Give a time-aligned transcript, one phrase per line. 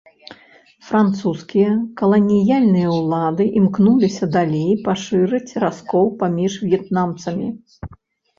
[0.85, 7.47] Французскія каланіяльныя ўлады імкнуліся далей пашырыць раскол паміж в'етнамцамі.